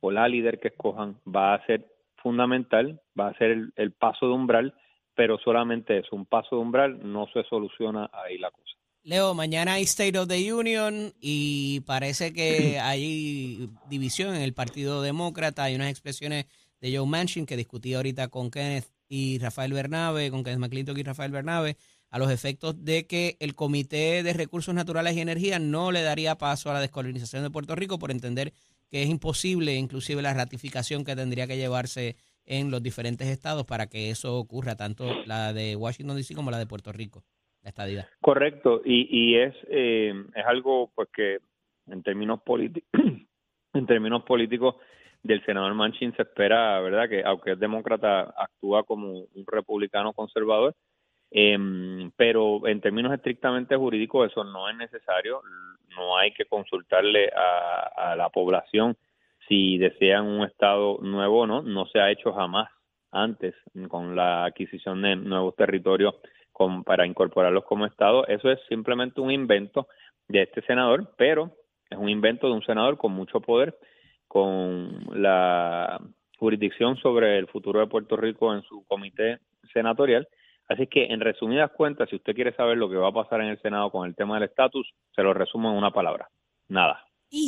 o 0.00 0.10
la 0.10 0.28
líder 0.28 0.60
que 0.60 0.68
escojan 0.68 1.16
va 1.26 1.54
a 1.54 1.66
ser 1.66 1.86
fundamental, 2.22 3.00
va 3.18 3.28
a 3.28 3.38
ser 3.38 3.56
el, 3.76 3.92
paso 3.92 4.26
de 4.26 4.32
umbral, 4.32 4.74
pero 5.14 5.38
solamente 5.38 5.98
es 5.98 6.10
un 6.12 6.26
paso 6.26 6.56
de 6.56 6.62
umbral, 6.62 7.12
no 7.12 7.26
se 7.32 7.44
soluciona 7.44 8.10
ahí 8.12 8.38
la 8.38 8.50
cosa. 8.50 8.72
Leo, 9.04 9.34
mañana 9.34 9.74
hay 9.74 9.84
State 9.84 10.18
of 10.18 10.26
the 10.26 10.52
Union 10.52 11.12
y 11.20 11.80
parece 11.86 12.32
que 12.32 12.78
hay 12.82 13.68
división 13.88 14.34
en 14.34 14.42
el 14.42 14.52
Partido 14.52 15.02
Demócrata. 15.02 15.64
Hay 15.64 15.76
unas 15.76 15.90
expresiones 15.90 16.46
de 16.80 16.96
Joe 16.96 17.06
Manchin 17.06 17.46
que 17.46 17.56
discutí 17.56 17.94
ahorita 17.94 18.28
con 18.28 18.50
Kenneth 18.50 18.95
y 19.08 19.38
Rafael 19.38 19.72
Bernabe, 19.72 20.30
con 20.30 20.44
Kenneth 20.44 20.60
McClintock 20.60 20.98
y 20.98 21.02
Rafael 21.02 21.32
Bernabe, 21.32 21.76
a 22.10 22.18
los 22.18 22.30
efectos 22.30 22.84
de 22.84 23.06
que 23.06 23.36
el 23.40 23.54
Comité 23.54 24.22
de 24.22 24.32
Recursos 24.32 24.74
Naturales 24.74 25.16
y 25.16 25.20
Energía 25.20 25.58
no 25.58 25.92
le 25.92 26.02
daría 26.02 26.36
paso 26.36 26.70
a 26.70 26.74
la 26.74 26.80
descolonización 26.80 27.42
de 27.42 27.50
Puerto 27.50 27.74
Rico 27.74 27.98
por 27.98 28.10
entender 28.10 28.52
que 28.90 29.02
es 29.02 29.08
imposible, 29.08 29.74
inclusive 29.74 30.22
la 30.22 30.34
ratificación 30.34 31.04
que 31.04 31.16
tendría 31.16 31.46
que 31.46 31.56
llevarse 31.56 32.16
en 32.44 32.70
los 32.70 32.82
diferentes 32.82 33.26
estados 33.28 33.66
para 33.66 33.88
que 33.88 34.10
eso 34.10 34.36
ocurra, 34.36 34.76
tanto 34.76 35.04
la 35.26 35.52
de 35.52 35.74
Washington 35.74 36.16
DC 36.16 36.34
como 36.34 36.50
la 36.50 36.58
de 36.58 36.66
Puerto 36.66 36.92
Rico, 36.92 37.24
la 37.62 37.70
estadidad. 37.70 38.06
Correcto, 38.20 38.82
y, 38.84 39.08
y 39.10 39.36
es, 39.36 39.54
eh, 39.68 40.14
es 40.34 40.46
algo 40.46 40.92
pues 40.94 41.08
que 41.12 41.38
en 41.88 42.02
términos 42.02 42.40
políticos, 42.42 42.88
en 43.74 43.86
términos 43.86 44.22
políticos 44.22 44.76
del 45.22 45.44
senador 45.44 45.74
Manchin 45.74 46.14
se 46.16 46.22
espera, 46.22 46.80
¿verdad? 46.80 47.08
Que 47.08 47.22
aunque 47.24 47.52
es 47.52 47.58
demócrata, 47.58 48.34
actúa 48.36 48.84
como 48.84 49.10
un 49.12 49.44
republicano 49.46 50.12
conservador. 50.12 50.74
Em, 51.30 52.10
pero 52.16 52.66
en 52.68 52.80
términos 52.80 53.12
estrictamente 53.12 53.76
jurídicos 53.76 54.30
eso 54.30 54.44
no 54.44 54.68
es 54.68 54.76
necesario, 54.76 55.42
no 55.88 56.16
hay 56.16 56.32
que 56.32 56.44
consultarle 56.44 57.30
a, 57.34 58.12
a 58.12 58.16
la 58.16 58.28
población 58.28 58.96
si 59.48 59.78
desean 59.78 60.26
un 60.26 60.44
estado 60.44 60.98
nuevo 61.02 61.40
o 61.40 61.46
no, 61.46 61.62
no 61.62 61.86
se 61.86 62.00
ha 62.00 62.10
hecho 62.10 62.32
jamás 62.32 62.68
antes 63.10 63.54
con 63.88 64.14
la 64.14 64.44
adquisición 64.44 65.02
de 65.02 65.16
nuevos 65.16 65.54
territorios 65.56 66.14
con, 66.52 66.84
para 66.84 67.06
incorporarlos 67.06 67.64
como 67.64 67.86
estado, 67.86 68.26
eso 68.26 68.50
es 68.50 68.58
simplemente 68.68 69.20
un 69.20 69.30
invento 69.30 69.88
de 70.28 70.42
este 70.42 70.62
senador, 70.62 71.12
pero 71.16 71.52
es 71.90 71.98
un 71.98 72.08
invento 72.08 72.48
de 72.48 72.54
un 72.54 72.64
senador 72.64 72.96
con 72.96 73.12
mucho 73.12 73.40
poder, 73.40 73.76
con 74.36 75.00
la 75.14 75.98
jurisdicción 76.38 76.98
sobre 76.98 77.38
el 77.38 77.46
futuro 77.46 77.80
de 77.80 77.86
Puerto 77.86 78.18
Rico 78.18 78.52
en 78.52 78.60
su 78.64 78.84
comité 78.84 79.38
senatorial. 79.72 80.28
Así 80.68 80.88
que, 80.88 81.06
en 81.06 81.20
resumidas 81.20 81.70
cuentas, 81.70 82.10
si 82.10 82.16
usted 82.16 82.34
quiere 82.34 82.54
saber 82.54 82.76
lo 82.76 82.90
que 82.90 82.96
va 82.96 83.08
a 83.08 83.14
pasar 83.14 83.40
en 83.40 83.46
el 83.46 83.62
Senado 83.62 83.90
con 83.90 84.06
el 84.06 84.14
tema 84.14 84.34
del 84.34 84.50
estatus, 84.50 84.92
se 85.14 85.22
lo 85.22 85.32
resumo 85.32 85.70
en 85.70 85.78
una 85.78 85.90
palabra. 85.90 86.28
Nada. 86.68 87.02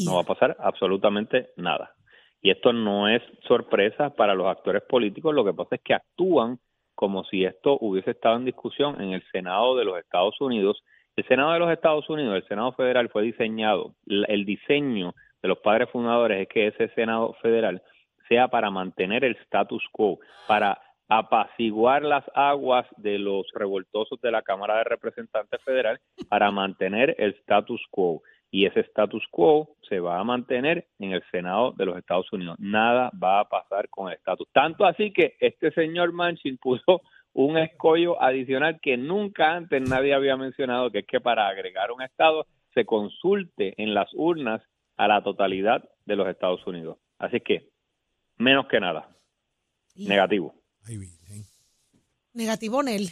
No 0.06 0.14
va 0.14 0.22
a 0.22 0.34
pasar 0.34 0.56
absolutamente 0.60 1.50
nada. 1.58 1.92
Y 2.40 2.50
esto 2.52 2.72
no 2.72 3.06
es 3.06 3.22
sorpresa 3.46 4.08
para 4.16 4.34
los 4.34 4.46
actores 4.46 4.82
políticos, 4.84 5.34
lo 5.34 5.44
que 5.44 5.52
pasa 5.52 5.74
es 5.74 5.82
que 5.82 5.92
actúan 5.92 6.58
como 6.94 7.22
si 7.24 7.44
esto 7.44 7.76
hubiese 7.82 8.12
estado 8.12 8.36
en 8.36 8.46
discusión 8.46 8.98
en 9.02 9.12
el 9.12 9.22
Senado 9.30 9.76
de 9.76 9.84
los 9.84 9.98
Estados 9.98 10.40
Unidos. 10.40 10.82
El 11.16 11.26
Senado 11.26 11.52
de 11.52 11.58
los 11.58 11.70
Estados 11.70 12.08
Unidos, 12.08 12.34
el 12.34 12.48
Senado 12.48 12.72
federal 12.72 13.10
fue 13.10 13.24
diseñado, 13.24 13.94
el 14.06 14.46
diseño 14.46 15.12
de 15.42 15.48
los 15.48 15.58
padres 15.58 15.88
fundadores 15.90 16.42
es 16.42 16.48
que 16.48 16.66
ese 16.68 16.88
Senado 16.94 17.34
federal 17.42 17.82
sea 18.28 18.48
para 18.48 18.70
mantener 18.70 19.24
el 19.24 19.36
status 19.36 19.84
quo, 19.92 20.18
para 20.46 20.78
apaciguar 21.08 22.02
las 22.02 22.24
aguas 22.34 22.86
de 22.98 23.18
los 23.18 23.46
revoltosos 23.54 24.20
de 24.20 24.30
la 24.30 24.42
Cámara 24.42 24.76
de 24.78 24.84
Representantes 24.84 25.62
Federal, 25.64 25.98
para 26.28 26.50
mantener 26.50 27.14
el 27.18 27.30
status 27.40 27.80
quo. 27.90 28.22
Y 28.50 28.66
ese 28.66 28.80
status 28.80 29.26
quo 29.30 29.76
se 29.88 30.00
va 30.00 30.18
a 30.18 30.24
mantener 30.24 30.86
en 30.98 31.12
el 31.12 31.22
Senado 31.30 31.72
de 31.72 31.86
los 31.86 31.98
Estados 31.98 32.30
Unidos. 32.32 32.56
Nada 32.58 33.10
va 33.22 33.40
a 33.40 33.48
pasar 33.48 33.88
con 33.88 34.08
el 34.08 34.14
estatus. 34.14 34.48
Tanto 34.52 34.84
así 34.84 35.12
que 35.12 35.36
este 35.40 35.70
señor 35.72 36.12
Manchin 36.12 36.56
puso 36.58 37.02
un 37.34 37.58
escollo 37.58 38.20
adicional 38.22 38.80
que 38.80 38.96
nunca 38.96 39.54
antes 39.54 39.88
nadie 39.88 40.14
había 40.14 40.36
mencionado, 40.36 40.90
que 40.90 41.00
es 41.00 41.06
que 41.06 41.20
para 41.20 41.46
agregar 41.46 41.92
un 41.92 42.02
estado 42.02 42.46
se 42.74 42.84
consulte 42.84 43.74
en 43.82 43.94
las 43.94 44.08
urnas 44.14 44.62
a 44.98 45.08
la 45.08 45.22
totalidad 45.22 45.82
de 46.04 46.16
los 46.16 46.28
Estados 46.28 46.66
Unidos. 46.66 46.98
Así 47.18 47.40
que, 47.40 47.70
menos 48.36 48.66
que 48.68 48.80
nada, 48.80 49.08
negativo. 49.94 50.54
Negativo, 52.34 52.82
Nel. 52.82 53.10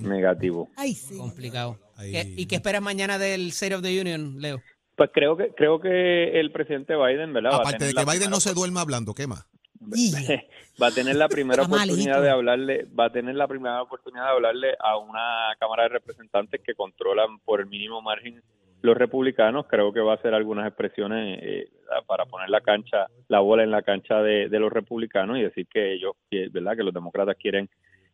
Negativo. 0.00 0.70
Ay, 0.76 0.94
sí. 0.94 1.18
Complicado. 1.18 1.78
¿Y 2.02 2.46
qué 2.46 2.54
esperas 2.56 2.80
mañana 2.80 3.18
del 3.18 3.48
State 3.48 3.74
of 3.74 3.82
the 3.82 4.00
Union, 4.00 4.40
Leo? 4.40 4.62
Pues 4.94 5.10
creo 5.12 5.36
que 5.36 5.52
creo 5.54 5.78
que 5.78 6.40
el 6.40 6.52
presidente 6.52 6.94
Biden, 6.96 7.32
¿verdad? 7.32 7.54
Aparte 7.54 7.84
de 7.84 7.92
que 7.92 8.04
Biden 8.04 8.30
no 8.30 8.40
se 8.40 8.54
duerma 8.54 8.80
hablando, 8.80 9.12
¿qué 9.12 9.26
más? 9.26 9.46
va 10.82 10.86
a 10.86 10.90
tener 10.90 11.16
la 11.16 11.28
primera 11.28 11.64
oportunidad 11.64 12.22
de 12.22 12.30
hablarle, 12.30 12.86
va 12.98 13.06
a 13.06 13.12
tener 13.12 13.34
la 13.34 13.46
primera 13.46 13.82
oportunidad 13.82 14.24
de 14.24 14.30
hablarle 14.30 14.68
a 14.80 14.96
una 14.96 15.54
Cámara 15.60 15.84
de 15.84 15.90
Representantes 15.90 16.62
que 16.64 16.74
controlan 16.74 17.38
por 17.40 17.60
el 17.60 17.66
mínimo 17.66 18.00
margen 18.00 18.42
los 18.86 18.96
republicanos. 18.96 19.66
Creo 19.66 19.92
que 19.92 20.00
va 20.00 20.12
a 20.12 20.16
hacer 20.16 20.32
algunas 20.32 20.66
expresiones 20.66 21.38
eh, 21.42 21.68
para 22.06 22.24
poner 22.24 22.48
la 22.48 22.60
cancha, 22.60 23.06
la 23.28 23.40
bola 23.40 23.62
en 23.62 23.70
la 23.70 23.82
cancha 23.82 24.22
de, 24.22 24.48
los 24.48 24.72
republicanos 24.72 25.38
y 25.38 25.42
decir 25.42 25.66
que 25.66 25.92
ellos, 25.92 26.12
¿verdad? 26.30 26.76
Que 26.76 26.84
los 26.84 26.94
demócratas 26.94 27.36
quieren 27.36 27.68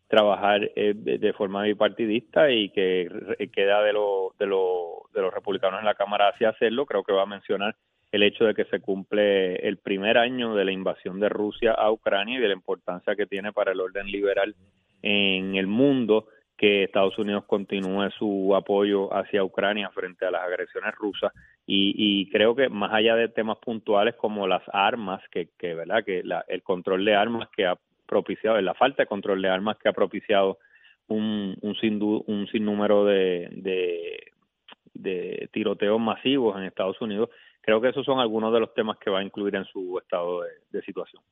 trabajar 0.08 0.70
eh, 0.76 0.92
de, 0.94 1.32
forma 1.32 1.62
bipartidista 1.62 2.50
y 2.50 2.70
que 2.70 3.08
queda 3.52 3.82
de, 3.82 3.92
lo, 3.92 4.34
de, 4.38 4.46
lo, 4.46 5.08
de 5.14 5.22
los 5.22 5.32
republicanos 5.32 5.80
en 5.80 5.86
la 5.86 5.94
Cámara 5.94 6.28
hacia 6.28 6.50
hacerlo. 6.50 6.86
Creo 6.86 7.04
que 7.04 7.12
va 7.12 7.22
a 7.22 7.26
mencionar 7.26 7.76
el 8.10 8.22
hecho 8.22 8.44
de 8.44 8.54
que 8.54 8.66
se 8.66 8.80
cumple 8.80 9.56
el 9.56 9.78
primer 9.78 10.18
año 10.18 10.54
de 10.54 10.66
la 10.66 10.72
invasión 10.72 11.18
de 11.18 11.30
Rusia 11.30 11.72
a 11.72 11.90
Ucrania 11.90 12.38
y 12.38 12.42
de 12.42 12.48
la 12.48 12.54
importancia 12.54 13.16
que 13.16 13.26
tiene 13.26 13.52
para 13.52 13.72
el 13.72 13.80
orden 13.80 14.06
liberal 14.06 14.54
en 15.00 15.56
el 15.56 15.66
mundo 15.66 16.26
que 16.56 16.84
Estados 16.84 17.18
Unidos 17.18 17.44
continúe 17.46 18.10
su 18.10 18.54
apoyo 18.54 19.12
hacia 19.14 19.44
Ucrania 19.44 19.90
frente 19.90 20.26
a 20.26 20.30
las 20.30 20.42
agresiones 20.42 20.94
rusas 20.94 21.32
y, 21.66 22.28
creo 22.30 22.54
que 22.54 22.68
más 22.68 22.92
allá 22.92 23.14
de 23.14 23.28
temas 23.28 23.58
puntuales 23.58 24.14
como 24.16 24.46
las 24.46 24.62
armas 24.72 25.22
que, 25.30 25.48
verdad 25.74 26.04
que 26.04 26.22
el 26.48 26.62
control 26.62 27.04
de 27.04 27.14
armas 27.14 27.48
que 27.56 27.66
ha 27.66 27.76
propiciado, 28.06 28.60
la 28.60 28.74
falta 28.74 29.04
de 29.04 29.06
control 29.06 29.40
de 29.40 29.48
armas 29.48 29.78
que 29.78 29.88
ha 29.88 29.92
propiciado 29.92 30.58
un, 31.08 31.56
un, 31.62 31.74
sin, 31.76 32.02
un 32.02 32.46
sinnúmero 32.48 33.04
de, 33.04 33.48
de, 34.94 35.48
tiroteos 35.52 36.00
masivos 36.00 36.56
en 36.56 36.64
Estados 36.64 37.00
Unidos. 37.00 37.30
Creo 37.60 37.80
que 37.80 37.88
esos 37.88 38.04
son 38.04 38.18
algunos 38.18 38.52
de 38.52 38.60
los 38.60 38.74
temas 38.74 38.98
que 38.98 39.10
va 39.10 39.20
a 39.20 39.24
incluir 39.24 39.54
en 39.54 39.64
su 39.64 39.98
estado 39.98 40.42
de, 40.70 40.82
situación. 40.82 41.22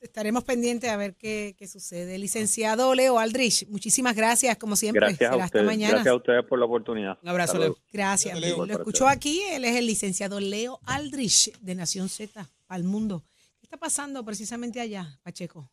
Estaremos 0.00 0.44
pendientes 0.44 0.90
a 0.90 0.96
ver 0.96 1.16
qué, 1.16 1.54
sucede. 1.70 2.18
Licenciado 2.18 2.94
Leo 2.94 3.18
Aldrich, 3.18 3.66
muchísimas 3.68 4.14
gracias, 4.14 4.56
como 4.56 4.76
siempre. 4.76 5.00
Gracias 5.00 5.32
a, 5.32 5.36
ustedes, 5.36 5.78
gracias 5.78 6.06
a 6.06 6.14
ustedes 6.14 6.44
por 6.44 6.58
la 6.58 6.66
oportunidad. 6.66 7.18
Un 7.22 7.28
abrazo, 7.28 7.58
Leo. 7.58 7.76
Gracias. 7.92 8.38
Lo 8.38 8.64
escuchó 8.66 9.08
aquí, 9.08 9.42
él 9.50 9.64
es 9.64 9.76
el 9.76 9.86
licenciado 9.86 10.40
Leo 10.40 10.80
Aldrich 10.86 11.52
de 11.60 11.74
Nación 11.74 12.08
Z 12.08 12.48
al 12.68 12.84
mundo 12.84 13.24
está 13.68 13.76
pasando 13.76 14.24
precisamente 14.24 14.80
allá, 14.80 15.18
Pacheco? 15.22 15.70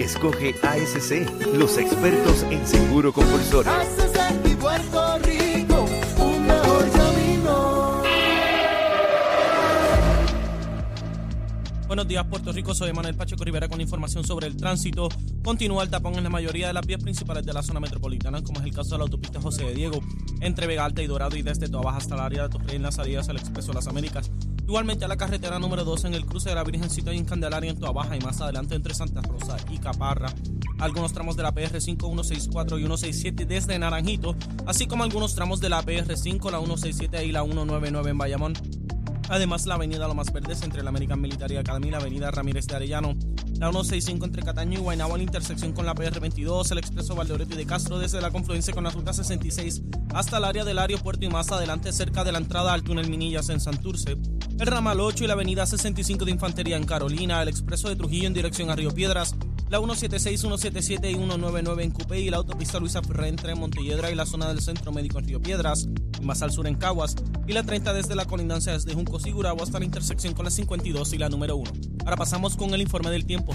Escoge 0.00 0.54
ASC, 0.62 1.28
los 1.52 1.76
expertos 1.76 2.42
en 2.44 2.66
seguro 2.66 3.12
compulsorio. 3.12 3.70
Puerto 4.58 5.18
Rico, 5.18 5.84
un 6.18 6.46
mejor 6.46 6.90
Buenos 11.92 12.08
días, 12.08 12.24
Puerto 12.24 12.52
Rico. 12.52 12.74
Soy 12.74 12.90
Manuel 12.94 13.14
Pacheco 13.14 13.44
Rivera 13.44 13.68
con 13.68 13.78
información 13.78 14.24
sobre 14.24 14.46
el 14.46 14.56
tránsito. 14.56 15.10
Continúa 15.44 15.82
el 15.82 15.90
tapón 15.90 16.14
en 16.14 16.24
la 16.24 16.30
mayoría 16.30 16.68
de 16.68 16.72
las 16.72 16.86
vías 16.86 17.02
principales 17.02 17.44
de 17.44 17.52
la 17.52 17.62
zona 17.62 17.80
metropolitana, 17.80 18.42
como 18.42 18.60
es 18.60 18.64
el 18.64 18.72
caso 18.72 18.92
de 18.92 18.96
la 18.96 19.04
autopista 19.04 19.42
José 19.42 19.64
de 19.64 19.74
Diego, 19.74 20.00
entre 20.40 20.66
Vega 20.66 20.86
Alta 20.86 21.02
y 21.02 21.06
Dorado 21.06 21.36
y 21.36 21.42
desde 21.42 21.68
Toa 21.68 21.82
Baja 21.82 21.98
hasta 21.98 22.14
el 22.14 22.22
área 22.22 22.44
de 22.44 22.48
Torrey 22.48 22.76
en 22.76 22.82
las 22.82 22.94
salidas 22.94 23.28
al 23.28 23.36
Expreso 23.36 23.74
las 23.74 23.88
Américas. 23.88 24.30
Igualmente 24.66 25.04
a 25.04 25.08
la 25.08 25.18
carretera 25.18 25.58
número 25.58 25.84
2 25.84 26.06
en 26.06 26.14
el 26.14 26.24
cruce 26.24 26.48
de 26.48 26.54
la 26.54 26.64
Virgencita 26.64 27.12
y 27.12 27.18
en 27.18 27.26
Candelaria 27.26 27.70
en 27.70 27.78
Toa 27.78 27.92
Baja 27.92 28.16
y 28.16 28.20
más 28.20 28.40
adelante 28.40 28.74
entre 28.74 28.94
Santa 28.94 29.20
Rosa 29.20 29.58
y 29.70 29.76
Caparra. 29.76 30.32
Algunos 30.78 31.12
tramos 31.12 31.36
de 31.36 31.42
la 31.42 31.54
PR5 31.54 32.06
164 32.06 32.78
y 32.78 32.82
167 32.84 33.44
desde 33.44 33.78
Naranjito, 33.78 34.34
así 34.64 34.86
como 34.86 35.04
algunos 35.04 35.34
tramos 35.34 35.60
de 35.60 35.68
la 35.68 35.82
PR5, 35.82 36.50
la 36.50 36.58
167 36.58 37.26
y 37.26 37.32
la 37.32 37.42
199 37.42 38.10
en 38.10 38.16
Bayamón. 38.16 38.54
Además, 39.32 39.64
la 39.64 39.76
avenida 39.76 40.06
Lomas 40.06 40.30
Verdes 40.30 40.60
entre 40.60 40.82
la 40.82 40.90
American 40.90 41.18
Military 41.18 41.56
Academy 41.56 41.88
y 41.88 41.90
la 41.90 41.96
avenida 41.96 42.30
Ramírez 42.30 42.66
de 42.66 42.76
Arellano. 42.76 43.16
La 43.58 43.70
165 43.70 44.26
entre 44.26 44.42
Cataño 44.42 44.78
y 44.78 44.82
Guaynabo, 44.82 45.16
la 45.16 45.22
intersección 45.22 45.72
con 45.72 45.86
la 45.86 45.94
PR22, 45.94 46.70
el 46.70 46.76
expreso 46.76 47.14
Valdeoreto 47.14 47.54
y 47.54 47.56
de 47.56 47.64
Castro 47.64 47.98
desde 47.98 48.20
la 48.20 48.30
confluencia 48.30 48.74
con 48.74 48.84
la 48.84 48.90
ruta 48.90 49.14
66 49.14 49.84
hasta 50.12 50.36
el 50.36 50.44
área 50.44 50.64
del 50.64 50.78
aeropuerto 50.78 51.24
y 51.24 51.30
más 51.30 51.50
adelante 51.50 51.92
cerca 51.92 52.24
de 52.24 52.32
la 52.32 52.38
entrada 52.38 52.74
al 52.74 52.82
túnel 52.82 53.08
Minillas 53.08 53.48
en 53.48 53.60
Santurce. 53.60 54.18
El 54.58 54.66
ramal 54.66 55.00
8 55.00 55.24
y 55.24 55.26
la 55.26 55.32
avenida 55.32 55.64
65 55.64 56.26
de 56.26 56.30
Infantería 56.30 56.76
en 56.76 56.84
Carolina, 56.84 57.40
el 57.40 57.48
expreso 57.48 57.88
de 57.88 57.96
Trujillo 57.96 58.26
en 58.26 58.34
dirección 58.34 58.68
a 58.68 58.76
Río 58.76 58.90
Piedras, 58.90 59.34
la 59.70 59.78
176, 59.78 60.40
177 60.40 61.10
y 61.10 61.14
199 61.14 61.82
en 61.82 61.90
Cupé 61.90 62.20
y 62.20 62.28
la 62.28 62.36
autopista 62.36 62.78
Luisa 62.78 63.00
Ferré 63.00 63.28
entre 63.28 63.54
Montelledra 63.54 64.10
y 64.10 64.14
la 64.14 64.26
zona 64.26 64.48
del 64.48 64.60
Centro 64.60 64.92
Médico 64.92 65.20
en 65.20 65.26
Río 65.26 65.40
Piedras, 65.40 65.88
más 66.22 66.42
al 66.42 66.52
sur 66.52 66.66
en 66.66 66.76
Caguas, 66.76 67.16
y 67.46 67.52
la 67.52 67.62
30 67.62 67.92
desde 67.92 68.14
la 68.14 68.24
colindancia 68.24 68.72
desde 68.72 68.94
Junco 68.94 69.20
Sigurabo 69.20 69.62
hasta 69.62 69.78
la 69.78 69.84
intersección 69.84 70.34
con 70.34 70.44
la 70.44 70.50
52 70.50 71.12
y 71.12 71.18
la 71.18 71.28
número 71.28 71.56
1. 71.56 71.70
Ahora 72.04 72.16
pasamos 72.16 72.56
con 72.56 72.72
el 72.74 72.80
informe 72.80 73.10
del 73.10 73.26
tiempo. 73.26 73.54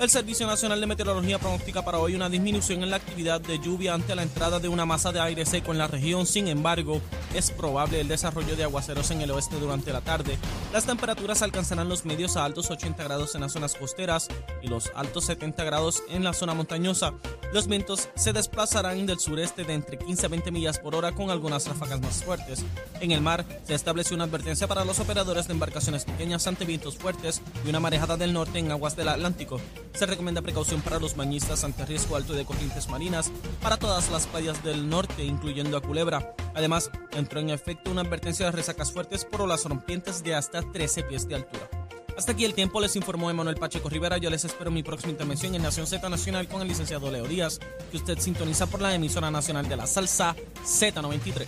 El 0.00 0.10
Servicio 0.10 0.46
Nacional 0.46 0.80
de 0.80 0.86
Meteorología 0.86 1.40
pronostica 1.40 1.84
para 1.84 1.98
hoy 1.98 2.14
una 2.14 2.28
disminución 2.28 2.84
en 2.84 2.90
la 2.90 2.96
actividad 2.96 3.40
de 3.40 3.58
lluvia 3.58 3.94
ante 3.94 4.14
la 4.14 4.22
entrada 4.22 4.60
de 4.60 4.68
una 4.68 4.86
masa 4.86 5.10
de 5.10 5.18
aire 5.18 5.44
seco 5.44 5.72
en 5.72 5.78
la 5.78 5.88
región. 5.88 6.24
Sin 6.24 6.46
embargo, 6.46 7.00
es 7.34 7.50
probable 7.50 8.00
el 8.00 8.08
desarrollo 8.08 8.56
de 8.56 8.64
aguaceros 8.64 9.10
en 9.10 9.20
el 9.20 9.30
oeste 9.30 9.56
durante 9.58 9.92
la 9.92 10.00
tarde. 10.00 10.38
Las 10.72 10.86
temperaturas 10.86 11.42
alcanzarán 11.42 11.88
los 11.88 12.04
medios 12.04 12.36
a 12.36 12.44
altos 12.44 12.70
80 12.70 13.02
grados 13.04 13.34
en 13.34 13.40
las 13.42 13.52
zonas 13.52 13.74
costeras 13.74 14.28
y 14.62 14.68
los 14.68 14.90
altos 14.94 15.26
70 15.26 15.64
grados 15.64 16.02
en 16.08 16.24
la 16.24 16.32
zona 16.32 16.54
montañosa. 16.54 17.14
Los 17.52 17.66
vientos 17.66 18.08
se 18.14 18.32
desplazarán 18.32 19.06
del 19.06 19.20
sureste 19.20 19.64
de 19.64 19.74
entre 19.74 19.98
15 19.98 20.26
a 20.26 20.28
20 20.28 20.50
millas 20.50 20.78
por 20.78 20.94
hora 20.94 21.12
con 21.12 21.30
algunas 21.30 21.66
ráfagas 21.66 22.00
más 22.00 22.24
fuertes. 22.24 22.64
En 23.00 23.12
el 23.12 23.20
mar 23.20 23.44
se 23.64 23.74
estableció 23.74 24.16
una 24.16 24.24
advertencia 24.24 24.66
para 24.66 24.84
los 24.84 24.98
operadores 24.98 25.46
de 25.46 25.52
embarcaciones 25.52 26.04
pequeñas 26.04 26.46
ante 26.46 26.64
vientos 26.64 26.96
fuertes 26.96 27.42
y 27.64 27.68
una 27.68 27.80
marejada 27.80 28.16
del 28.16 28.32
norte 28.32 28.58
en 28.58 28.70
aguas 28.70 28.96
del 28.96 29.08
Atlántico. 29.08 29.60
Se 29.94 30.06
recomienda 30.06 30.42
precaución 30.42 30.80
para 30.80 30.98
los 30.98 31.16
bañistas 31.16 31.64
ante 31.64 31.86
riesgo 31.86 32.16
alto 32.16 32.32
de 32.32 32.44
corrientes 32.44 32.88
marinas 32.88 33.30
para 33.62 33.76
todas 33.76 34.10
las 34.10 34.26
playas 34.26 34.62
del 34.62 34.88
norte, 34.88 35.24
incluyendo 35.24 35.76
a 35.76 35.80
Culebra. 35.80 36.34
Además, 36.58 36.90
entró 37.12 37.38
en 37.38 37.50
efecto 37.50 37.90
una 37.92 38.00
advertencia 38.00 38.44
de 38.46 38.50
resacas 38.52 38.90
fuertes 38.90 39.24
por 39.24 39.42
olas 39.42 39.64
rompientes 39.64 40.24
de 40.24 40.34
hasta 40.34 40.60
13 40.60 41.04
pies 41.04 41.28
de 41.28 41.36
altura. 41.36 41.70
Hasta 42.16 42.32
aquí 42.32 42.44
el 42.44 42.52
tiempo, 42.52 42.80
les 42.80 42.96
informó 42.96 43.30
Emanuel 43.30 43.54
Pacheco 43.54 43.88
Rivera. 43.88 44.18
Yo 44.18 44.28
les 44.28 44.44
espero 44.44 44.72
mi 44.72 44.82
próxima 44.82 45.12
intervención 45.12 45.54
en 45.54 45.62
Nación 45.62 45.86
Z 45.86 46.08
Nacional 46.08 46.48
con 46.48 46.60
el 46.60 46.66
licenciado 46.66 47.12
Leo 47.12 47.28
Díaz, 47.28 47.60
que 47.92 47.96
usted 47.96 48.18
sintoniza 48.18 48.66
por 48.66 48.82
la 48.82 48.92
emisora 48.92 49.30
nacional 49.30 49.68
de 49.68 49.76
la 49.76 49.86
salsa 49.86 50.34
Z93. 50.66 51.46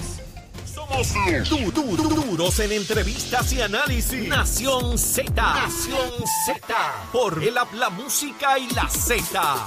Somos 0.72 1.12
du- 1.48 1.72
du- 1.72 1.96
du- 1.96 2.08
duros 2.24 2.60
en 2.60 2.70
entrevistas 2.70 3.52
y 3.52 3.60
análisis. 3.60 4.28
Nación 4.28 4.96
Z. 4.96 5.32
Nación 5.34 6.10
Z. 6.46 6.76
Por 7.12 7.42
el, 7.42 7.54
la 7.54 7.90
música 7.90 8.56
y 8.56 8.70
la 8.70 8.88
Z. 8.88 9.64